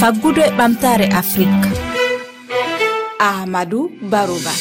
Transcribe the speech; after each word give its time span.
faggudu 0.00 0.40
e 0.42 0.50
ɓamtare 0.58 1.06
afrique 1.20 1.68
ahmadou 3.18 3.90
barouba. 4.10 4.52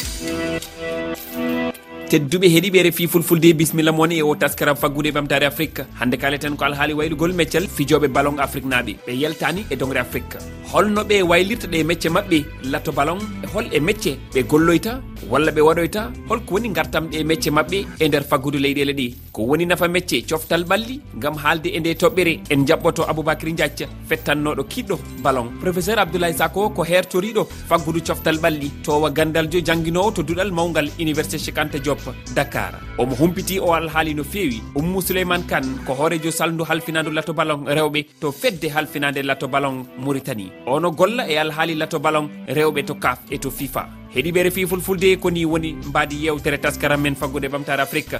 Tedduɓe 2.09 2.47
heeɗiɓe 2.53 2.83
refi 2.85 3.07
fulfulde 3.07 3.53
bisimilla 3.57 3.91
moon 3.91 4.11
e 4.11 4.21
o 4.21 4.35
taskaram 4.35 4.75
faggude 4.75 5.07
e 5.09 5.15
ɓamtare 5.17 5.45
afrique 5.45 5.81
hande 5.99 6.17
kaleten 6.17 6.55
ko 6.55 6.65
alhaali 6.65 6.93
waylugol 6.93 7.33
meccal 7.33 7.65
fijoɓe 7.67 8.07
ballon 8.07 8.37
afrique 8.39 8.69
naaɓe. 8.69 8.93
Ɓe 9.07 9.11
yaltani 9.21 9.65
e 9.71 9.75
dongre 9.75 9.99
afrique 9.99 10.37
holno 10.73 11.01
ɓe 11.09 11.17
waylirta 11.29 11.67
ɗe 11.71 11.79
mecce 11.89 12.09
maɓɓe 12.15 12.37
latto 12.71 12.91
balon 12.97 13.19
e 13.43 13.47
hol 13.53 13.65
e 13.77 13.79
mecce 13.79 14.11
ɓe 14.33 14.41
golloyta 14.49 14.91
walla 15.29 15.51
ɓe 15.51 15.61
waɗoyta 15.61 16.11
holko 16.29 16.53
woni 16.55 16.69
gartamɗe 16.69 17.15
e 17.19 17.23
mecce 17.23 17.49
maɓɓe 17.51 17.77
e 17.99 18.07
nder 18.07 18.23
faggudu 18.23 18.57
leyɗele 18.59 18.93
ɗi. 18.93 19.15
Ko 19.31 19.41
woni 19.43 19.65
nafa 19.65 19.87
mecce 19.87 20.21
coftal 20.29 20.63
ɓalli 20.63 20.99
gam 21.21 21.35
haalde 21.43 21.67
e 21.75 21.79
nde 21.79 21.93
toɓɓere 22.01 22.33
en 22.49 22.65
jaɓɓoto 22.67 23.03
aboubacry 23.09 23.53
diacca 23.53 23.85
fettannoɗo 24.09 24.63
kiɗɗo 24.63 24.95
balon 25.23 25.47
professeur 25.61 25.99
abdoulaye 25.99 26.33
sako 26.33 26.69
ko 26.69 26.83
hertoriɗo 26.83 27.43
faggudu 27.69 28.01
coftal 28.07 28.37
ɓalli 28.37 28.69
towa 28.83 29.09
gandal 29.11 29.47
jo 29.51 29.59
jangguinowo 29.59 30.11
to 30.11 30.23
duɗal 30.23 30.51
mawgal 30.51 30.89
université 30.99 31.37
chikanta 31.39 31.79
diop 31.79 31.99
dakar. 32.35 32.73
Omo 32.97 33.15
humpiti 33.15 33.59
o 33.59 33.73
alhaali 33.73 34.13
no 34.15 34.23
feewi 34.23 34.61
ummu 34.75 35.01
souleymane 35.01 35.45
kane 35.47 35.77
ko 35.85 35.93
hoorejo 35.93 36.31
saldu 36.31 36.63
halfinadu 36.63 37.11
latto 37.11 37.33
balon 37.33 37.65
rewɓe 37.65 38.05
to 38.19 38.31
fedde 38.31 38.67
halfinade 38.75 39.21
latto 39.23 39.47
balon 39.47 39.85
mauritanie. 39.97 40.51
ono 40.65 40.91
golla 40.91 41.27
e 41.27 41.37
alhaali 41.37 41.75
lato 41.75 41.99
balon 41.99 42.29
rewɓe 42.47 42.85
to 42.85 42.95
kaf 42.95 43.19
e 43.29 43.37
to 43.37 43.49
fifa. 43.51 43.87
Heeɗiɓe 44.15 44.43
refifulfulde 44.43 45.17
koni 45.19 45.45
woni 45.45 45.73
mbadi 45.73 46.25
yewtere 46.25 46.57
taskaram 46.57 47.01
men 47.01 47.15
faggude 47.15 47.47
ɓamtare 47.49 47.81
afrique. 47.81 48.19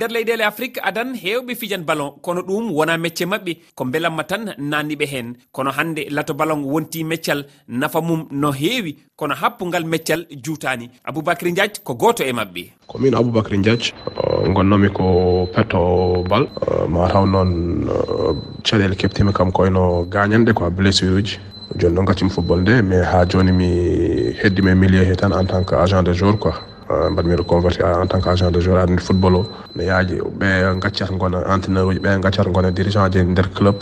nder 0.00 0.08
leyɗele 0.16 0.44
afrique 0.44 0.80
adan 0.82 1.12
hewɓe 1.14 1.54
fijan 1.60 1.84
ballon. 1.84 2.12
Kono 2.22 2.40
ɗum 2.42 2.72
wona 2.72 2.96
mecce 2.96 3.24
mabɓe 3.26 3.52
ko 3.74 3.84
belamma 3.84 4.24
tan 4.24 4.54
nanniɓe 4.58 5.06
hen. 5.12 5.34
Kono 5.52 5.70
hande 5.70 6.02
lato 6.10 6.32
ballon 6.34 6.64
wonti 6.64 7.04
meccal 7.04 7.44
nafa 7.68 8.00
mum 8.00 8.26
no 8.30 8.50
heewi. 8.52 8.96
Kono 9.16 9.34
happugal 9.34 9.84
meccal 9.84 10.24
juutani 10.44 10.88
aboubacry 11.04 11.52
diadj 11.52 11.80
ko 11.84 11.94
goto 11.94 12.24
e 12.24 12.32
mabɓe 12.32 12.62
komin 12.86 13.14
aboubacry 13.14 13.58
diadj 13.58 13.92
uh, 14.16 14.48
gonnomi 14.54 14.88
ko 14.90 15.46
petto 15.54 16.24
bal 16.30 16.44
uh, 16.66 16.86
mataw 16.88 17.26
noon 17.26 17.50
uh, 17.88 18.32
caɗele 18.64 18.96
keptimi 18.96 19.32
kam 19.32 19.52
koyno 19.52 20.04
gañanɗe 20.08 20.52
quoi 20.54 20.70
blessure 20.70 21.12
uji 21.18 21.38
joni 21.76 21.94
noon 21.94 22.06
gaccimi 22.06 22.30
football 22.30 22.60
nde 22.60 22.82
mais 22.82 23.04
ha 23.04 23.26
joni 23.28 23.52
mi 23.52 23.68
heddimi 24.42 24.70
e 24.70 24.74
milieu 24.74 25.04
he 25.04 25.14
tan 25.16 25.32
en 25.32 25.44
tant 25.44 25.64
que 25.64 25.74
agent 25.74 26.02
de 26.02 26.12
jour 26.14 26.38
quoi. 26.38 26.54
Euh, 26.90 27.08
mbaɗmi 27.10 27.34
reconverti 27.36 27.82
en 27.84 28.06
tant 28.06 28.20
que 28.20 28.28
agent 28.28 28.50
de 28.50 28.58
joueur 28.60 28.78
aɗa 28.82 28.98
football 28.98 29.34
o. 29.36 29.46
Ne 29.76 29.84
yaaji 29.84 30.16
ɓe 30.40 30.48
gaccat 30.82 31.10
gona 31.20 31.38
entraîneur 31.54 31.86
uji 31.86 32.00
ɓe 32.00 32.20
gaccat 32.20 32.48
gona 32.50 32.70
dirigent 32.72 33.12
ji 33.12 33.22
nder 33.22 33.48
club 33.54 33.76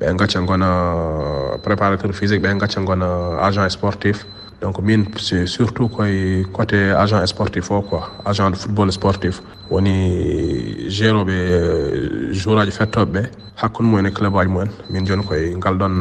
ɓe 0.00 0.16
gacca 0.16 0.40
gona 0.40 0.66
euh, 0.66 1.58
préparateur 1.62 2.12
physique 2.14 2.40
ɓe 2.42 2.56
gacca 2.58 2.80
gona 2.80 3.06
agent 3.42 3.68
sportif. 3.68 4.24
Donc 4.62 4.78
min 4.80 5.04
surtout 5.44 5.88
koye 5.88 6.46
côté 6.54 6.90
agent 6.92 7.26
sportif 7.26 7.70
o 7.70 7.82
quoi. 7.82 8.08
Agent 8.24 8.50
de 8.52 8.56
football 8.56 8.90
sportif. 8.92 9.42
Woni 9.70 10.88
géroɓe 10.88 11.28
euh, 11.30 12.32
jour 12.32 12.58
aji 12.60 12.70
fettoɓe 12.70 13.12
ɓe 13.12 13.22
hakkude 13.56 13.86
mumen 13.88 14.06
e 14.06 14.10
club 14.10 14.36
aji 14.38 14.48
mumen. 14.48 14.70
Min 14.88 15.04
joni 15.04 15.22
koye 15.22 15.54
ngal 15.54 15.74
ɗon 15.76 15.94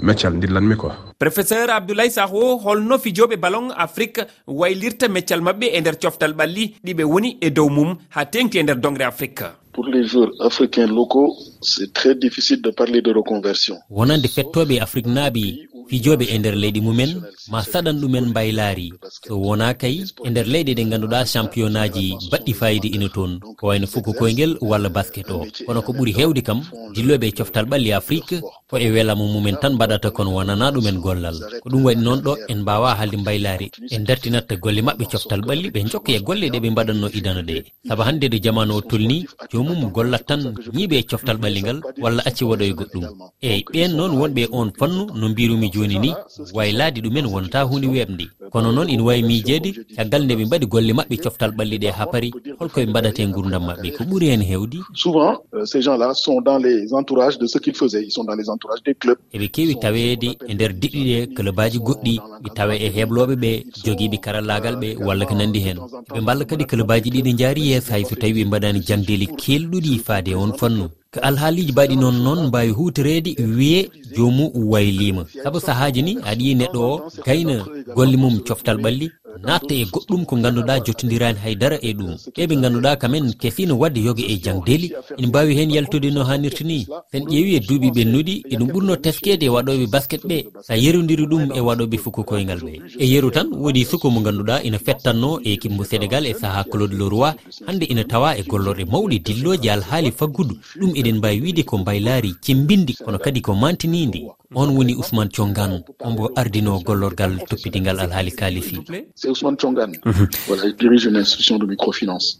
meccal 0.00 0.38
dillanmi 0.38 0.76
quoi. 0.76 0.92
professeur 1.22 1.70
abdoulaye 1.70 2.10
saho 2.10 2.40
holno 2.64 2.96
fijoɓe 3.04 3.36
ballon 3.44 3.68
afrique 3.84 4.20
waylirta 4.60 5.06
meccal 5.08 5.40
mabɓe 5.46 5.66
e 5.76 5.80
nder 5.80 5.96
coftal 6.02 6.32
ɓalli 6.38 6.64
ɗiɓe 6.84 7.04
woni 7.12 7.30
e 7.46 7.48
dow 7.56 7.68
mum 7.76 7.90
ha 8.14 8.24
tengti 8.32 8.58
e 8.58 8.62
nder 8.62 8.78
dongre 8.82 9.04
afrique. 9.12 9.44
Pour 9.72 9.86
les 9.86 10.04
joueurs 10.10 10.32
africains 10.40 10.88
locaux 10.98 11.30
c'est 11.60 11.92
très 11.92 12.14
difficile 12.16 12.60
de 12.60 12.70
parler 12.70 13.00
de 13.02 13.12
reconversion. 13.12 13.76
Wonande 13.90 14.26
fettoɓe 14.36 14.80
afrique 14.80 15.06
naaɓi 15.06 15.44
fijoɓe 15.88 16.24
e 16.34 16.38
nder 16.38 16.56
leydi 16.62 16.80
mumen 16.80 17.12
ma 17.52 17.62
saɗan 17.62 18.00
ɗumen 18.00 18.26
mbaylaari 18.30 18.92
so 19.26 19.36
wona 19.46 19.74
kay 19.74 19.96
e 20.26 20.30
nder 20.30 20.46
leyɗe 20.52 20.72
ɗe 20.74 20.82
ngannduɗa 20.86 21.24
championnat 21.32 21.94
ji 21.94 22.16
baɗɗi 22.30 22.52
fayide 22.60 22.88
ina 22.96 23.08
toon. 23.14 23.32
Ko 23.58 23.66
wayno 23.68 23.86
fukko 23.86 24.12
koyngel 24.12 24.56
walla 24.60 24.88
basket 24.88 25.30
o. 25.30 25.46
Kono 25.66 25.82
ko 25.82 25.92
ɓuri 25.92 26.12
hewde 26.18 26.42
kam 26.42 26.60
dilloɓe 26.94 27.26
e 27.28 27.32
coftal 27.32 27.66
ɓalli 27.70 27.92
afrique 27.92 28.40
ko 28.70 28.76
e 28.78 28.88
welamo 28.90 29.24
mumen 29.32 29.56
tan 29.60 29.74
mbaɗata 29.74 30.10
kono 30.10 30.30
wonana 30.36 30.70
ɗumen 30.70 31.00
go 31.00 31.11
gollal. 31.12 31.36
Ko 31.62 31.68
ɗum 31.70 31.82
waɗi 31.86 32.02
noon 32.04 32.20
ɗo 32.26 32.32
en 32.48 32.58
mbawa 32.62 32.94
haalde 32.98 33.16
mbaylaari. 33.22 33.66
En 33.94 34.02
dartinatta 34.08 34.56
golle 34.56 34.80
maɓɓe 34.86 35.04
coftal 35.12 35.40
ɓalli 35.48 35.68
ɓe 35.74 35.80
jokka 35.92 36.12
e 36.12 36.20
golle 36.26 36.46
ɗe 36.52 36.58
ɓe 36.64 36.68
mbaɗanno 36.70 37.06
idana 37.18 37.42
ɗe. 37.48 37.54
Saabu 37.88 38.02
hannde 38.06 38.26
de 38.32 38.38
jamanu 38.44 38.72
o 38.76 38.80
tolni 38.80 39.26
jomum 39.52 39.90
gollat 39.96 40.24
tan 40.28 40.42
ñiiɓe 40.76 40.96
e 40.98 41.02
coftal 41.10 41.36
ɓalli 41.42 41.60
ngal 41.62 41.78
walla 42.02 42.22
acci 42.28 42.44
waɗoye 42.44 42.72
goɗɗum. 42.78 43.04
Eyyi 43.42 43.64
ɓen 43.72 43.90
noon 43.96 44.12
wonɓe 44.20 44.42
on 44.52 44.68
fannu 44.78 45.02
no 45.20 45.28
mbirumi 45.28 45.70
joni 45.74 45.98
ni 45.98 46.10
waylaade 46.54 46.98
ɗumen 47.04 47.26
wonta 47.32 47.62
hunde 47.68 47.86
weɓde 47.94 48.24
kono 48.52 48.72
noon 48.72 48.88
ina 48.88 49.02
wawi 49.02 49.22
miijeede 49.22 49.70
caggal 49.96 50.22
nde 50.24 50.34
ɓe 50.38 50.44
mbaɗi 50.46 50.66
golle 50.72 50.92
maɓɓe 50.98 51.16
coftal 51.24 51.50
ɓalli 51.58 51.76
ɗe 51.82 51.88
ha 51.98 52.04
paari 52.12 52.28
holkoɓe 52.58 52.86
mbaɗate 52.90 53.20
e 53.22 53.26
gurdam 53.26 53.62
maɓɓe. 53.68 53.88
Ko 53.96 54.02
ɓuuri 54.04 54.26
hen 54.32 54.42
hewdi 54.50 54.78
souvent 54.94 55.32
euh, 55.54 55.64
ces 55.64 55.80
gens 55.82 55.96
là 55.96 56.12
sont 56.14 56.40
dans 56.40 56.58
les 56.58 56.92
entourages 56.92 57.38
de 57.38 57.46
ce 57.46 57.58
qu'ils 57.58 57.74
faisaient. 57.74 58.02
Ils 58.04 58.10
sont 58.12 58.24
dans 58.24 58.34
les 58.34 58.48
entourages 58.50 58.82
des 58.84 58.94
clubs. 58.94 59.18
Eɓe 59.34 59.48
kewi 59.48 59.74
taweede 59.80 60.28
e 60.48 60.54
nder 60.54 60.72
diɗɗi 60.72 61.01
jiɗiɗe 61.02 61.34
clubaji 61.36 61.78
goɗɗi 61.86 62.14
ɓe 62.42 62.48
tawa 62.56 62.74
e 62.86 62.88
hebloɓe 62.96 63.34
ɓe 63.42 63.50
joguiɓe 63.84 64.16
karallagal 64.24 64.76
ɓe 64.82 64.88
walla 65.06 65.24
ko 65.28 65.34
nandi 65.34 65.60
hen. 65.66 65.78
Ɓe 66.14 66.20
mballa 66.22 66.44
kadi 66.44 66.64
clubaji 66.70 67.08
ɗi 67.14 67.20
ɗe 67.26 67.32
jaari 67.40 67.62
yeeso 67.70 67.90
hay 67.92 68.04
so 68.08 68.14
tawi 68.20 68.32
ɓe 68.38 68.44
mbaɗani 68.48 68.80
jangdeli 68.88 69.26
kelɗuɗi 69.40 69.92
faade 70.06 70.32
on 70.34 70.52
fannu 70.60 70.84
ko 71.12 71.18
alhaaliji 71.28 71.72
mbaɗi 71.72 71.96
noon 72.02 72.16
noon 72.24 72.40
mbawi 72.48 72.70
hutorede 72.78 73.30
wiye 73.58 73.80
jomum 74.16 74.50
waylima. 74.72 75.22
Saabu 75.42 75.60
sahaji 75.60 76.02
ni 76.02 76.12
aɗa 76.30 76.42
yi 76.46 76.54
neɗɗo 76.60 76.80
o 76.92 76.94
gayna 77.26 77.56
golle 77.96 78.16
mum 78.22 78.34
coftal 78.46 78.78
ɓalli 78.84 79.06
natta 79.44 79.74
e 79.74 79.84
goɗɗum 79.92 80.24
ko 80.24 80.36
ganduɗa 80.36 80.74
jottodirani 80.84 81.38
haydara 81.44 81.76
e 81.82 81.92
ɗum. 81.92 82.16
Ɓe 82.36 82.46
ɓe 82.46 82.54
ganduɗa 82.62 82.96
kamen 82.96 83.34
kefino 83.40 83.74
wadde 83.78 84.00
yoga 84.00 84.22
e 84.22 84.36
jangdeli 84.44 84.92
ina 85.18 85.28
mbawi 85.28 85.54
hen 85.58 85.70
yaltude 85.70 86.10
no 86.10 86.24
hannirta 86.24 86.64
ni. 86.64 86.86
Sen 87.12 87.24
ƴeewi 87.24 87.56
e 87.56 87.60
duuɓi 87.60 87.88
ɓennuɗi 87.96 88.34
eɗum 88.52 88.68
ɓurno 88.72 88.96
teskede 88.96 89.44
e 89.46 89.48
waɗoɓe 89.48 89.86
basket 89.90 90.22
ɓe. 90.24 90.46
Sa 90.62 90.74
yerodiri 90.76 91.26
ɗum 91.26 91.52
e 91.54 91.60
waɗoɓe 91.60 91.96
fuko 91.98 92.22
koyngal 92.24 92.60
ɓe. 92.60 92.72
E 92.98 93.06
yeru 93.06 93.30
tan 93.30 93.48
woodi 93.52 93.84
suko 93.84 94.10
mo 94.10 94.20
ganduɗa 94.20 94.62
ina 94.62 94.78
fettanno 94.78 95.40
e 95.44 95.56
kimbo 95.56 95.84
sénégal 95.84 96.26
e 96.26 96.34
saaha 96.34 96.64
claude 96.64 96.94
leroy. 96.94 97.32
Hande 97.66 97.84
ina 97.84 98.04
tawa 98.04 98.36
e 98.38 98.42
gollorɗe 98.42 98.84
mawɗe 98.84 99.18
dilloji 99.18 99.68
alhaali 99.70 100.10
faggudu. 100.12 100.54
Ɗum 100.80 100.92
eɗen 100.94 101.16
mbawi 101.18 101.40
wiide 101.40 101.62
ko 101.64 101.78
mbaylaari 101.78 102.34
cembindi 102.40 102.94
kono 103.04 103.18
kadi 103.18 103.40
ko 103.40 103.54
mantinidi 103.54 104.22
on 104.60 104.68
woni 104.76 104.94
ousmane 105.00 105.30
thiongan 105.34 105.72
ombo 106.06 106.30
ardino 106.40 106.72
gollorgal 106.86 107.32
toppitigal 107.48 107.96
alhaali 108.04 108.32
kalifi 108.40 108.76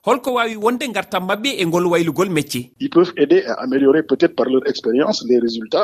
holko 0.08 0.30
wawi 0.36 0.56
wonde 0.64 0.86
gartam 0.96 1.24
mabɓe 1.30 1.50
e 1.62 1.66
ngol 1.66 1.86
waylugol 1.92 2.28
métier 2.36 2.64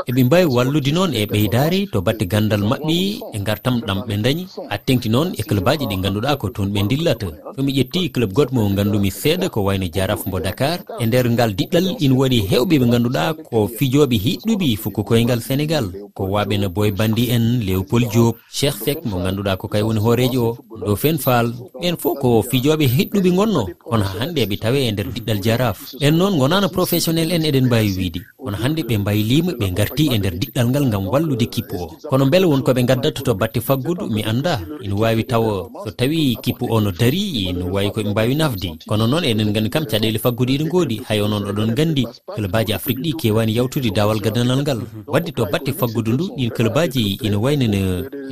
eɓe 0.08 0.22
mbawi 0.24 0.44
wallude 0.56 0.92
noon 0.96 1.10
e 1.14 1.26
ɓeydare 1.32 1.80
to 1.92 1.98
batte 2.06 2.24
gandal 2.32 2.60
maɓɓe 2.70 2.96
e 3.36 3.38
gartam 3.46 3.76
ɗam 3.86 3.98
ɓe 4.08 4.14
dañi 4.24 4.44
a 4.74 4.76
tengti 4.78 5.08
noon 5.08 5.28
e 5.40 5.42
club 5.48 5.68
aji 5.68 5.84
ɗi 5.90 5.96
ganduɗa 6.02 6.36
ko 6.40 6.46
toon 6.54 6.68
ɓe 6.74 6.80
dillata 6.90 7.26
somi 7.58 7.72
ƴetti 7.72 8.10
club 8.14 8.32
goto 8.32 8.54
mo 8.54 8.68
gandumi 8.76 9.10
seeɗa 9.10 9.48
ko 9.50 9.60
wayno 9.66 9.86
jaraf 9.94 10.26
mbo 10.26 10.38
dakar. 10.40 10.78
E 11.00 11.06
nder 11.06 11.26
ngal 11.30 11.50
diɗɗal 11.58 11.86
ina 11.98 12.14
waɗi 12.14 12.38
hewɓe 12.50 12.74
ɓe 12.80 12.86
ganduɗa 12.92 13.34
ko 13.50 13.66
fijoɓe 13.76 14.16
hiɗɗuɓe 14.24 14.76
fokko 14.82 15.02
koyngal 15.04 15.40
sénégal. 15.40 15.86
ko 16.18 16.24
waɓena 16.34 16.66
boy 16.74 16.90
bandi 16.98 17.24
en 17.34 17.44
léopold 17.66 18.10
diop 18.12 18.34
cheikh 18.58 18.76
fek 18.84 18.98
mo 19.08 19.16
ganduɗa 19.24 19.54
ko 19.60 19.66
kay 19.72 19.82
woni 19.86 20.00
hoorejo 20.04 20.42
o 20.48 20.56
ɗo 20.86 20.92
fen 21.02 21.16
fall 21.24 21.46
ɓen 21.80 21.96
fof 22.02 22.18
ko 22.22 22.42
fijoɓe 22.50 22.86
heɗɗuɓe 22.96 23.30
gonno 23.38 23.62
kono 23.88 24.04
hande 24.19 24.43
ɓe 24.50 24.56
tawe 24.62 24.78
e 24.88 24.90
nder 24.93 25.06
diɗɗal 25.14 25.40
jaraf 25.44 25.78
ɓen 26.00 26.14
noon 26.19 26.34
gonano 26.40 26.69
professionnel 26.76 27.31
en 27.32 27.46
eɗen 27.48 27.66
mbawi 27.66 27.90
wiide. 27.98 28.20
kono 28.48 28.58
hannde 28.64 28.82
ɓe 28.88 28.96
mbaylima 28.98 29.52
ɓe 29.60 29.66
garti 29.76 30.04
e 30.14 30.16
nder 30.18 30.34
diɗɗal 30.40 30.66
ngal 30.70 30.84
ngam 30.88 31.04
wallude 31.12 31.46
kippu 31.52 31.76
o. 31.84 31.86
Kono 32.10 32.24
beele 32.32 32.46
wonkoɓe 32.48 32.80
gaddata 32.88 33.20
to 33.26 33.34
batte 33.34 33.60
faggudu 33.60 34.04
mi 34.14 34.22
annda 34.30 34.54
ina 34.84 34.94
wawi 34.94 35.24
tawa 35.24 35.68
so 35.84 35.90
tawi 35.90 36.36
kippu 36.42 36.64
o 36.74 36.80
no 36.80 36.90
daari 36.90 37.52
no 37.52 37.64
wawi 37.74 37.90
koɓe 37.94 38.10
mbawi 38.10 38.34
nafde 38.40 38.68
kono 38.88 39.04
noon 39.06 39.24
eɗen 39.24 39.52
gandi 39.52 39.68
kam 39.70 39.84
caɗele 39.84 40.18
faggudu 40.24 40.52
ina 40.52 40.64
goodi 40.64 40.96
hay 41.08 41.20
onoon 41.20 41.44
oɗon 41.50 41.74
gandi 41.76 42.04
clubaji 42.34 42.72
afrique 42.72 43.02
ɗi 43.04 43.12
kewani 43.20 43.52
yawtude 43.56 43.90
dawal 43.92 44.18
gadanal 44.20 44.60
ngal. 44.62 44.80
Wadde 45.06 45.30
to 45.36 45.44
batte 45.52 45.72
faggudu 45.78 46.12
ndu 46.12 46.24
ɗin 46.36 46.50
clubaji 46.56 47.18
ina 47.26 47.36
wayno 47.38 47.66
ne 47.68 47.80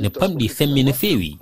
ne 0.01 0.09
pamɗi 0.09 0.47
semmi 0.49 0.83
no 0.83 0.93
feewi. 0.93 1.37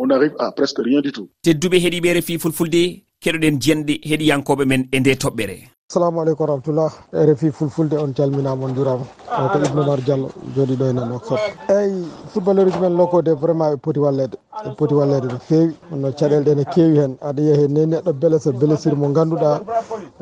Tedduɓe 1.44 1.78
heeɗiɓe 1.84 2.14
refi 2.14 2.40
fulfulde 2.40 2.82
keɗoɗen 3.24 3.56
jiyanɗe 3.62 3.94
heeɗiyankoɓe 4.04 4.64
men 4.68 4.82
e 4.92 5.00
nde 5.00 5.16
toɓɓere. 5.16 5.75
assalamu 5.90 6.22
aleykum 6.22 6.44
warahmatullah. 6.48 6.92
Rfi 7.14 7.52
fulfulde 7.52 7.94
on 8.04 8.12
calminama 8.14 8.66
on 8.66 8.74
jurama 8.74 9.06
o 9.38 9.50
ko 9.50 9.58
ibnoumar 9.66 10.00
diallo 10.06 10.30
jooɗi 10.56 10.76
ɗo 10.80 10.86
enen 10.90 11.12
oxford 11.12 11.40
eyyi 11.70 12.10
footballeur 12.34 12.68
uji 12.68 12.80
men 12.82 12.98
lokode 12.98 13.30
vraiment 13.42 13.70
ɓe 13.76 13.78
poti 13.84 14.00
wallede 14.00 14.36
ɓe 14.66 14.76
poti 14.78 14.94
wallede 14.96 15.28
no 15.30 15.38
fewi 15.48 15.76
no 15.92 16.10
caɗele 16.12 16.44
ɗe 16.46 16.56
ne 16.56 16.64
kewi 16.74 16.98
hen. 16.98 17.18
Aɗa 17.22 17.42
yiya 17.42 17.56
hen 17.62 17.72
ni 17.74 17.86
neɗɗo 17.86 18.14
belesa 18.14 18.52
blessure 18.52 18.96
mo 18.96 19.08
ganduɗa 19.14 19.62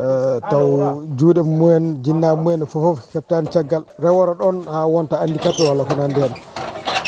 e, 0.03 0.39
taw 0.51 0.67
juuɗe 1.17 1.41
mumen 1.43 2.03
jinnaɓe 2.03 2.35
mumen 2.43 2.65
fofoof 2.67 2.99
heftani 3.13 3.47
caggal. 3.53 3.83
Rewora 4.03 4.33
ɗon 4.35 4.65
ha 4.67 4.85
wonta 4.85 5.15
andi 5.23 5.39
handicapé 5.39 5.63
e 5.63 5.67
walla 5.69 5.85
ko 5.85 5.95
nandi 5.95 6.19
hen. 6.21 6.33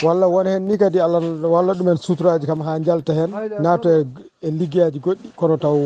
walla 0.04 0.28
won 0.28 0.46
hen 0.48 0.64
ni 0.68 0.78
kadi 0.78 1.00
allah 1.00 1.22
walla 1.56 1.74
ɗumen 1.74 1.98
suturaji 1.98 2.46
kam 2.48 2.62
ha 2.62 2.80
jalta 2.80 3.14
hen 3.14 3.30
naato 3.64 3.90
e, 3.90 4.06
e 4.48 4.50
liggeyaji 4.52 5.00
goɗɗi. 5.00 5.28
Kono 5.36 5.58
taw 5.58 5.78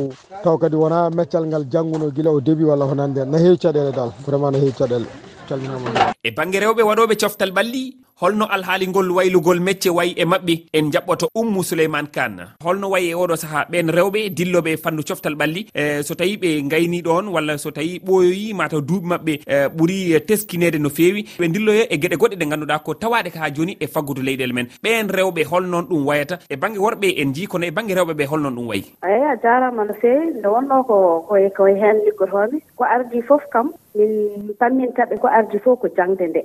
taw 0.43 0.57
kadi 0.57 0.75
wona 0.75 1.09
meccal 1.09 1.45
ngal 1.45 1.65
jangguno 1.73 2.11
guila 2.15 2.31
o 2.31 2.39
début 2.41 2.65
walla 2.71 2.85
honande 2.85 3.21
na 3.25 3.37
heewi 3.37 3.57
caɗele 3.57 3.91
dal 3.91 4.11
vraiment 4.25 4.51
no 4.51 4.57
heewi 4.59 4.71
caɗele. 4.79 5.05
Calminama. 5.47 6.13
E 6.23 6.31
banggue 6.31 6.59
rewɓe 6.63 6.81
waɗoɓe 6.89 7.15
coftal 7.21 7.51
ɓalli 7.51 7.83
holno 8.21 8.45
alhaalingol 8.55 9.11
waylugol 9.17 9.59
mecce 9.67 9.89
wayi 9.97 10.13
e 10.17 10.25
maɓɓe 10.25 10.53
en 10.73 10.91
jaɓɓoto 10.93 11.27
ummu 11.39 11.63
souleyman 11.63 12.07
kane 12.15 12.43
holno 12.63 12.89
wayi 12.91 13.11
e 13.11 13.15
oɗo 13.15 13.35
saaha 13.35 13.61
ɓen 13.71 13.87
rewɓe 13.97 14.29
dilloɓe 14.37 14.71
fannu 14.83 15.03
coftal 15.07 15.35
ɓalli 15.39 15.61
e 15.73 16.03
so 16.03 16.15
tawi 16.15 16.35
ɓe 16.37 16.49
gayni 16.71 17.01
ɗon 17.01 17.29
walla 17.33 17.57
so 17.57 17.71
tawi 17.71 18.01
ɓooyoyi 18.05 18.53
mataw 18.53 18.81
duuɓi 18.81 19.07
maɓɓe 19.11 19.33
e, 19.47 19.55
ɓuuri 19.77 20.19
teskinede 20.27 20.79
no 20.79 20.89
fewi 20.89 21.21
ɓe 21.39 21.47
dilloyo 21.53 21.83
e 21.89 21.95
gueɗe 21.97 22.17
goɗɗe 22.21 22.35
ɗe 22.35 22.45
ganduɗa 22.51 22.79
ko 22.83 22.93
tawaɗe 22.93 23.29
ka 23.31 23.39
ha 23.39 23.49
joni 23.55 23.77
e 23.79 23.87
faggudu 23.87 24.21
leyɗele 24.21 24.53
men. 24.53 24.67
Ɓen 24.83 25.07
rewɓe 25.07 25.43
holnoon 25.51 25.85
ɗum 25.89 26.07
wayata 26.07 26.39
e 26.49 26.55
banggue 26.57 26.83
worɓe 26.83 27.07
en 27.21 27.33
jii 27.33 27.47
kono 27.47 27.65
e 27.67 27.71
banggue 27.71 27.95
rewɓe 27.95 28.13
ɓe 28.19 28.25
holnoon 28.27 28.55
ɗum 28.55 28.67
wayi. 28.67 28.83
Eyi 29.03 29.23
a 29.31 29.35
jarama 29.43 29.85
no 29.85 29.93
fewi 29.93 30.25
nde 30.35 30.47
wonno 30.47 30.83
ko 30.83 31.25
koye 31.29 31.49
koye 31.55 31.75
hen 31.79 32.03
liggotomi 32.05 32.59
ko 32.75 32.83
ardi 32.83 33.21
foof 33.21 33.43
kam 33.53 33.71
min 33.95 34.51
pammintaɓe 34.59 35.15
ko 35.21 35.27
ardi 35.27 35.57
fof 35.59 35.79
ko 35.79 35.87
jangde 35.97 36.27
nde. 36.27 36.41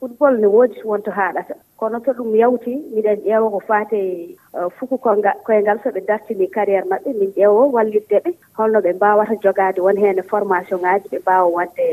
football 0.00 0.34
ne 0.40 0.46
woodi 0.46 0.82
wonto 0.90 1.10
haaɗata 1.18 1.54
kono 1.80 1.98
to 2.04 2.12
ɗum 2.12 2.34
yawti 2.36 2.72
miɗen 2.94 3.20
ƴeewa 3.24 3.50
ko 3.50 3.60
faate 3.68 3.96
eh, 4.56 4.68
fuku 4.78 4.98
koyngal 4.98 5.78
so 5.82 5.88
ɓe 5.90 6.00
dartini 6.08 6.46
carriére 6.54 6.84
maɓɓe 6.90 7.10
min 7.18 7.32
ƴeewo 7.36 7.72
wallitde 7.72 8.20
ɓe. 8.24 8.30
Holno 8.56 8.80
ɓe 8.84 8.92
mbawata 8.96 9.34
jogaade 9.42 9.80
won 9.80 9.96
heen 9.96 10.22
formation 10.22 10.80
ŋaaji 10.80 11.08
ɓe 11.12 11.18
mbawa 11.24 11.46
wadde 11.56 11.84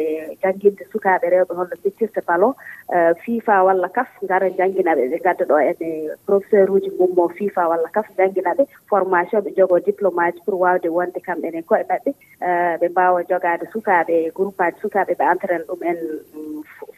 jangguinde 0.44 0.84
sukaaɓe 0.92 1.30
rewɓe 1.34 1.54
holno 1.56 1.76
fittirta 1.84 2.22
ballon. 2.28 2.54
Eh, 2.94 3.14
fifa 3.24 3.64
walla 3.64 3.88
kaf 3.90 4.08
ngara 4.24 4.50
jangguinaɓe 4.58 5.04
ɓe 5.12 5.18
gadda 5.24 5.46
ɗo 5.46 5.56
ene 5.70 5.90
professeur 6.26 6.70
uji 6.72 6.92
mummo 7.00 7.28
fifa 7.30 7.68
walla 7.70 7.88
kaf 7.96 8.08
jangguinaɓe 8.18 8.68
formation 8.90 9.42
ɓe 9.42 9.56
jogo 9.58 9.80
diplôme 9.80 10.20
aji 10.28 10.40
pour 10.46 10.60
wawde 10.60 10.90
wonde 10.90 11.20
kamɓene 11.28 11.64
koye 11.64 11.84
maɓɓe. 11.90 12.12
Eh, 12.44 12.76
ɓe 12.80 12.90
mbawa 12.90 13.24
jogaade 13.30 13.66
sukaaɓe 13.74 14.32
groupe 14.36 14.60
aji 14.64 14.80
sukaaɓe 14.84 15.14
ɓe 15.20 15.24
entraine 15.32 15.64
ɗum 15.68 15.80
en 15.90 15.98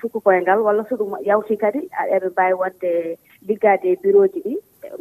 sukku 0.01 0.21
koyngal 0.21 0.61
walla 0.63 0.85
so 0.89 0.95
ɗum 0.95 1.13
yawti 1.25 1.57
kadi 1.57 1.81
eɓe 2.15 2.29
mbawi 2.29 2.53
wonde 2.53 3.17
liggade 3.47 3.87
e 3.91 3.95
bureau 4.03 4.27
ji 4.33 4.39
ɗi. 4.45 4.55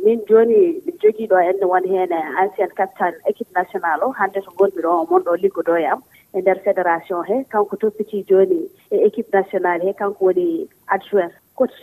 Min 0.04 0.20
joni 0.28 0.82
mi 0.84 0.92
jogii 1.02 1.28
ɗo 1.30 1.38
enne 1.50 1.64
won 1.66 1.84
heen 1.84 2.12
e 2.12 2.20
ancien 2.42 2.70
capitane 2.76 3.16
équipe 3.30 3.52
national 3.54 4.02
o 4.02 4.12
hannde 4.18 4.40
to 4.44 4.50
gonmi 4.58 4.82
ɗo 4.82 4.90
o 5.02 5.06
mon 5.10 5.22
ɗo 5.22 5.36
liggodo 5.42 5.76
e 5.76 5.84
am 5.86 6.02
e 6.34 6.40
ndeer 6.40 6.58
fédération 6.66 7.22
he. 7.28 7.44
Kanko 7.52 7.76
toppiti 7.76 8.24
joni 8.28 8.60
e 8.90 8.96
équipe 9.06 9.32
national 9.32 9.80
he 9.80 9.92
kanko 9.92 10.24
woni 10.26 10.68
adjoint 10.88 11.32
coach 11.56 11.78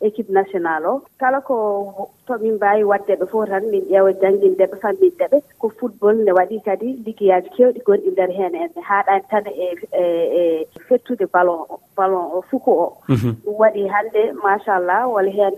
équipe 0.00 0.30
national 0.30 0.86
o. 0.86 1.02
Kala 1.18 1.40
ko 1.40 2.10
tomin 2.26 2.54
mbawi 2.54 2.84
wadde 2.84 3.14
ɓe 3.20 3.26
fof 3.30 3.48
tan 3.48 3.64
min 3.70 3.84
ƴeewa 3.90 4.12
jangguinde 4.20 4.64
ɓe 4.70 4.76
famminde 4.82 5.24
ɓe 5.32 5.38
ko 5.58 5.68
football 5.78 6.16
ne 6.24 6.32
waɗi 6.32 6.60
kadi 6.64 6.88
liggeyaji 7.04 7.48
kewɗi 7.56 7.80
gonɗi 7.86 8.08
e 8.08 8.10
nder 8.12 8.30
hen 8.38 8.54
enne 8.54 8.80
haɗani 8.88 9.24
tan 9.30 9.44
e, 9.46 9.66
e 10.02 10.04
e 10.40 10.66
fettude 10.88 11.26
ballon 11.32 11.60
ballon 11.96 12.26
o 12.36 12.42
fuko 12.50 12.72
o. 12.84 12.88
Mhm. 13.08 13.30
Ɗum 13.44 13.56
waɗi 13.62 13.82
hande 13.94 14.22
machallah 14.42 15.02
wala 15.14 15.30
hen 15.30 15.54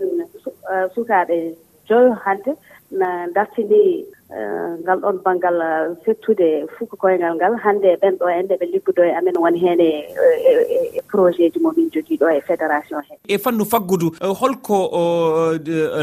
eh, 0.71 0.87
sukaɓe 0.95 1.55
joyo 1.87 2.11
hande 2.25 2.51
na 2.91 3.27
dartini 3.35 4.05
Eh, 4.33 4.71
ngal 4.81 4.97
ɗon 5.03 5.17
banngal 5.25 5.57
eh, 5.61 5.93
fettude 6.03 6.65
fuka 6.75 6.97
koyngal 6.97 7.35
ngal 7.37 7.53
hannde 7.63 7.89
ɓen 8.01 8.15
ɗo 8.17 8.25
en 8.33 8.45
nde 8.45 8.55
ɓe 8.59 8.65
liggudo 8.73 9.03
e 9.05 9.11
amen 9.13 9.37
woni 9.37 9.59
heen 9.61 9.79
eh, 9.79 10.09
e, 10.09 10.53
e, 10.73 10.77
e 10.97 11.01
projet 11.07 11.53
ji 11.53 11.59
momin 11.61 11.91
jogii 11.93 12.17
ɗo 12.17 12.27
e 12.33 12.41
fédération 12.41 12.97
he. 13.07 13.13
E 13.29 13.37
fannu 13.37 13.63
faggudu 13.65 14.09
holko 14.41 14.77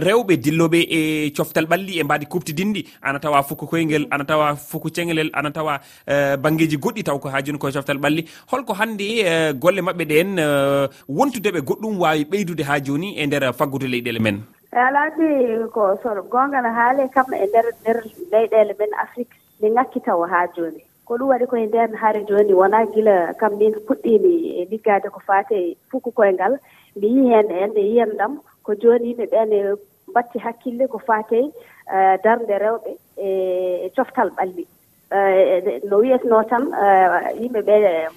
rewɓe 0.07 0.37
dilloɓe 0.45 0.79
e 0.99 1.31
coftal 1.37 1.67
ɓalli 1.67 1.99
e 1.99 2.05
mbaadi 2.05 2.27
kuptidinɗi 2.27 2.85
ana 3.03 3.19
tawa 3.19 3.43
fuka 3.43 3.67
koyngel 3.67 4.07
ana 4.13 4.25
tawa 4.25 4.55
fuku 4.55 4.91
ceŋelel 4.95 5.31
ana 5.33 5.51
tawa 5.51 5.81
banggueji 6.39 6.77
goɗɗi 6.79 7.03
taw 7.03 7.19
ko 7.19 7.29
ha 7.35 7.43
joni 7.43 7.59
koye 7.59 7.73
coftal 7.73 7.99
ɓalli. 7.99 8.29
Holko 8.47 8.75
hannde 8.79 9.59
golle 9.59 9.83
maɓɓe 9.83 10.05
ɗen 10.07 10.31
wontudeɓe 11.09 11.67
goɗɗum 11.67 11.99
wawi 11.99 12.25
ɓeydude 12.31 12.63
ha 12.63 12.79
joni 12.79 13.19
e 13.19 13.27
nder 13.27 13.53
faggudu 13.53 13.87
leyɗele 13.91 14.23
men. 14.23 14.39
ala 14.87 15.01
anndi 15.07 15.29
ko 15.75 15.83
goonga 16.33 16.61
no 16.63 16.71
haale 16.79 17.05
kam 17.15 17.27
e 17.35 17.47
ndeer 17.47 17.67
nder 17.81 17.99
leyɗeele 18.33 18.75
men 18.79 18.93
afrique 19.05 19.35
mi 19.61 19.69
ŋakkitawa 19.77 20.29
haa 20.33 20.47
jooni. 20.57 20.83
Ko 21.07 21.17
ɗum 21.19 21.29
waɗi 21.33 21.47
koye 21.51 21.67
nden 21.67 21.95
hare 22.03 22.21
jooni 22.29 22.55
wonaa 22.61 22.87
gila 22.95 23.35
kam 23.41 23.53
min 23.59 23.75
puɗɗiimi 23.87 24.33
e 24.61 24.65
liggaade 24.71 25.09
ko 25.15 25.21
faate 25.29 25.57
fukku 25.91 26.11
koye 26.13 26.33
ngal 26.33 26.55
mi 27.01 27.07
yii 27.15 27.29
heen 27.33 27.49
heen 27.57 27.73
e 27.77 27.83
yiyen 27.91 28.13
ɗam 28.19 28.33
ko 28.65 28.75
jooni 28.83 29.07
yimɓe 29.09 29.27
ɓeene 29.33 29.59
mbatti 30.11 30.39
hakkille 30.45 30.87
ko 30.93 30.99
faate 30.99 31.39
eh, 31.95 32.15
darnde 32.25 32.55
rewɓe 32.65 32.91
e, 33.17 33.29
e 33.87 33.89
coftal 33.97 34.31
ɓalli. 34.37 34.65
Eh, 35.13 35.63
e, 35.67 35.81
no 35.89 35.97
wiyetnoo 36.03 36.43
tan 36.51 36.65
eh, 36.85 37.07
yimɓe 37.41 37.61
ɓee 37.69 38.09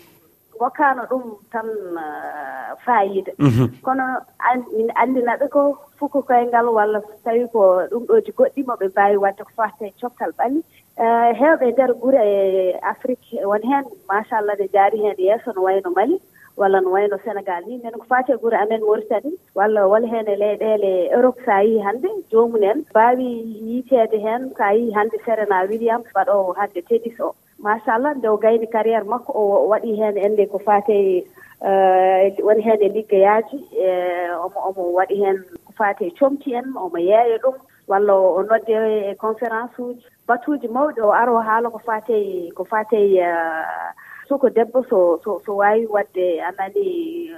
hokkano 0.64 1.04
ɗum 1.12 1.24
tan 1.52 1.68
uh, 2.04 2.72
fayida 2.86 3.32
mhm. 3.38 3.66
kono 3.86 4.04
min 4.78 4.90
anndina 5.02 5.38
ɓe 5.40 5.48
ko 5.50 5.62
fuko 6.00 6.22
koyngal 6.28 6.68
walla 6.78 7.00
tawii 7.24 7.48
ko 7.54 7.62
ɗum 7.92 8.04
ɗoji 8.10 8.32
goɗɗimo 8.38 8.74
ɓe 8.80 8.86
mbaawi 8.92 9.18
waɗde 9.24 9.44
ko 9.48 9.52
fate 9.58 9.86
coftal 10.02 10.32
ɓalli. 10.38 10.62
Uh, 11.04 11.30
Hewɓe 11.40 11.66
e 11.70 11.72
ndeer 11.72 11.94
gure 12.02 12.22
e 12.22 12.78
afrique 12.92 13.34
e 13.42 13.46
woni 13.46 13.68
heen 13.72 13.86
machallah 14.10 14.56
ne 14.60 14.68
jaari 14.74 14.98
heen 15.04 15.16
e 15.18 15.24
yeeso 15.30 15.50
no 15.56 15.62
wayno 15.68 15.90
mali 15.96 16.18
walla 16.58 16.82
no 16.82 16.92
wayno 16.96 17.18
sénégal 17.26 17.64
ni 17.66 17.78
minen 17.78 17.98
ko 18.02 18.06
fati 18.10 18.32
e 18.34 18.38
gure 18.38 18.58
amen 18.58 18.82
woritani 18.90 19.32
walla 19.56 19.88
wala 19.88 20.08
heen 20.08 20.28
e 20.28 20.36
leyɗeele 20.42 20.92
europe 21.18 21.40
so 21.46 21.52
a 21.52 21.64
yii 21.66 21.82
hannde 21.86 22.10
joomumen 22.32 22.86
mbaawi 22.92 23.28
yiiteede 23.68 24.18
heen 24.26 24.42
so 24.58 24.64
a 24.64 24.74
yii 24.78 24.94
hannde 24.98 25.18
serena 25.26 25.66
williams 25.72 26.14
waɗoowo 26.16 26.54
hannde 26.60 26.82
tennis 26.90 27.20
o. 27.20 27.34
machallah 27.64 28.14
nde 28.16 28.28
o 28.28 28.38
gayni 28.38 28.68
carriére 28.68 29.08
makko 29.08 29.32
o 29.34 29.68
waɗi 29.72 29.96
heen 30.00 30.18
ennde 30.18 30.46
ko 30.52 30.60
fate 30.60 31.24
eh, 31.64 32.36
woni 32.44 32.62
heen 32.62 32.82
e 32.82 32.90
liggeyaaji 32.96 33.58
e 33.72 33.88
eh, 33.88 34.46
omo 34.46 34.60
omo 34.70 34.84
waɗi 35.00 35.16
heen 35.24 35.38
ko 35.66 35.72
faate 35.78 36.12
comti 36.20 36.54
en 36.60 36.68
omo 36.76 36.98
yeeya 37.00 37.38
ɗum 37.44 37.56
walla 37.88 38.14
o 38.14 38.44
nodde 38.44 38.76
e 39.12 39.16
conférence 39.16 39.80
uji. 39.80 40.06
Batuuji 40.28 40.68
mawɗi 40.68 41.02
o 41.02 41.12
aro 41.12 41.40
haala 41.40 41.70
ko 41.70 41.80
faate 41.88 42.52
ko 42.56 42.64
fate 42.64 43.00
eh, 43.00 43.92
soko 44.28 44.50
debbo 44.50 44.84
so 44.90 45.20
so 45.24 45.42
so 45.46 45.56
waawi 45.56 45.88
waɗde 45.88 46.44
anani 46.48 47.32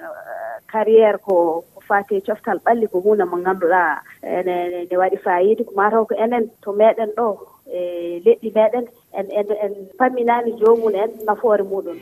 carriére 0.71 1.17
ko 1.21 1.63
ko 1.75 1.81
faate 1.87 2.21
coftal 2.25 2.57
ɓalli 2.65 2.87
ko 2.89 2.99
huunde 2.99 3.25
mo 3.29 3.37
ngannduɗaa 3.37 4.01
ene 4.23 4.55
ne 4.89 4.95
waɗi 4.97 5.17
fayida. 5.21 5.63
Ko 5.63 5.71
mataw 5.77 6.05
ko 6.09 6.15
enen 6.17 6.49
to 6.61 6.73
meeɗen 6.73 7.13
ɗo 7.17 7.54
e 7.73 8.21
leɗɗi 8.25 8.49
meɗen 8.55 8.85
en 9.17 9.27
en 9.39 9.47
en 9.63 9.73
pamminani 9.97 10.51
jomum 10.59 10.95
en 10.95 11.11
nafoore 11.25 11.63
muɗum. 11.63 11.97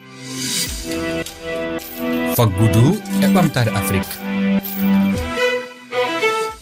Faggudu 2.35 2.85
e 3.23 3.25
ɓamtare 3.35 3.71
afrique. 3.79 4.13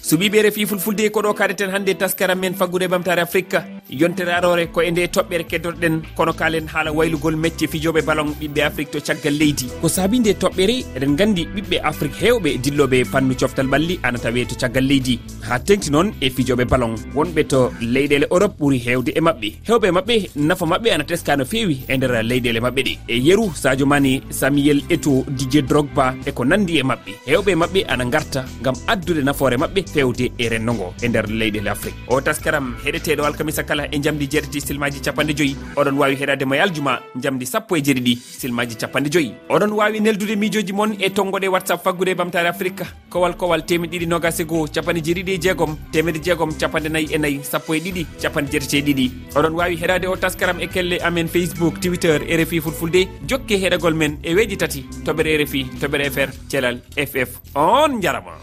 So 0.01 0.17
ɓiɓe 0.17 0.41
refi 0.43 0.65
fulfulde 0.65 1.09
koɗo 1.09 1.33
kaɗeten 1.33 1.71
hannde 1.71 1.93
taskaram 1.97 2.39
men 2.39 2.53
faggude 2.53 2.85
e 2.85 2.91
ɓamtare 2.93 3.21
afrique 3.21 3.57
yontere 3.91 4.31
arore 4.31 4.67
ko 4.71 4.81
e 4.81 4.91
nde 4.91 5.03
toɓɓere 5.11 5.43
keddotoɗen 5.51 6.01
kono 6.15 6.33
kalen 6.33 6.67
haala 6.73 6.91
waylugol 6.91 7.35
métier 7.35 7.67
fijoɓe 7.69 8.01
ballon 8.07 8.31
ɓiɓɓe 8.39 8.61
afrique 8.63 8.91
to 8.91 8.99
caggal 9.01 9.33
leydi. 9.37 9.67
Ko 9.81 9.87
saabi 9.89 10.19
nde 10.19 10.31
toɓɓere 10.39 10.75
eɗen 10.95 11.15
gandi 11.17 11.45
ɓiɓɓe 11.55 11.77
afrique 11.83 12.15
hewɓe 12.21 12.57
dilloɓe 12.63 13.03
fannu 13.11 13.35
coftal 13.35 13.67
ɓalli 13.67 13.99
ana 14.03 14.17
tawe 14.17 14.45
to 14.45 14.55
caggal 14.55 14.83
leydi. 14.87 15.19
Ha 15.47 15.59
tengti 15.59 15.91
noon 15.91 16.13
e 16.21 16.29
fijoɓe 16.29 16.65
ballon 16.69 16.95
wonɓe 17.15 17.43
to 17.47 17.71
leyɗele 17.81 18.27
europe 18.31 18.55
ɓuuri 18.59 18.79
hewde 18.79 19.11
e 19.15 19.19
mabɓe 19.21 19.47
hewɓe 19.67 19.91
mabɓe 19.91 20.29
nafa 20.35 20.65
mabɓe 20.65 20.89
ana 20.93 21.03
teska 21.03 21.35
no 21.35 21.45
fewi 21.45 21.83
e 21.89 21.97
nder 21.97 22.23
leyɗele 22.23 22.59
mabɓe 22.61 22.81
ɗe. 22.83 22.97
E 23.07 23.17
yeru 23.19 23.51
sadio 23.53 23.85
mani 23.85 24.21
samuel 24.29 24.81
eto 24.89 25.25
dj 25.27 25.67
drogba 25.67 26.15
e 26.25 26.31
ko 26.31 26.45
nandi 26.45 26.79
e 26.79 26.83
mabɓe 26.83 27.11
hewɓe 27.27 27.55
mabɓe 27.55 27.85
ana 27.89 28.05
garta 28.05 28.45
gam 28.63 28.75
addude 28.87 29.21
nafoore 29.23 29.57
mabɓe 29.57 29.83
fewde 29.93 30.31
e 30.37 30.49
rendogo 30.49 30.93
e 31.03 31.07
nder 31.09 31.27
leyɗele 31.27 31.67
afrique. 31.69 31.97
O 32.07 32.21
taskaram 32.21 32.75
heɗeteɗo 32.85 33.25
alkamisa 33.25 33.63
kala 33.63 33.80
kala 33.81 33.95
e 33.95 33.99
jamdi 33.99 34.27
jeetati 34.27 34.61
silmaji 34.61 34.99
capanɗe 35.05 35.33
joyyi 35.33 35.55
oɗon 35.75 35.97
wawi 35.97 36.15
heɗadema 36.15 36.55
e 36.57 36.61
aljuma 36.61 36.93
jamdi 37.23 37.45
sappo 37.45 37.75
e 37.77 37.81
jeeɗiɗi 37.81 38.13
silmaji 38.39 38.75
capanɗe 38.81 39.09
joyyi 39.09 39.33
oɗon 39.49 39.71
wawi 39.73 39.99
neldude 39.99 40.35
miijoji 40.35 40.73
moon 40.73 40.95
e 40.99 41.09
tonggoɗe 41.09 41.47
whatsapp 41.47 41.83
faggude 41.83 42.15
bamtare 42.15 42.47
afrique 42.47 42.85
kowal 43.09 43.33
kowal 43.35 43.65
temeɗe 43.65 43.91
ɗiɗi 43.91 44.07
nogas 44.07 44.39
e 44.39 44.43
goho 44.45 44.67
capanɗe 44.67 45.01
jeeɗiɗi 45.05 45.31
e 45.31 45.37
jeegom. 45.37 45.75
Temedde 45.91 46.19
jeegom 46.23 46.51
capanɗe 46.59 46.89
nayyi 46.89 47.13
e 47.15 47.17
nayyi 47.17 47.43
sappo 47.43 47.73
e 47.73 47.79
ɗiɗi 47.79 48.05
capanɗe 48.21 48.51
jeetati 48.51 48.77
e 48.77 48.81
ɗiɗi. 48.81 49.05
Oɗon 49.35 49.53
wawi 49.59 49.75
heɗade 49.81 50.05
o 50.07 50.15
taskaram 50.15 50.59
e 50.61 50.67
kelle 50.67 50.97
amen 51.03 51.27
facebook 51.27 51.81
twitter 51.81 52.19
rfi 52.21 52.61
fulfulde. 52.61 53.07
Jokke 53.27 53.55
heɗagol 53.61 53.95
men 53.95 54.17
e 54.23 54.35
weeji 54.35 54.57
tati. 54.57 54.85
Toɓere 55.05 55.43
rfi 55.43 55.65
toɓere 55.81 56.09
fr 56.11 56.29
thelal 56.49 56.77
ff 56.95 57.39
on 57.55 58.01
jarama 58.01 58.39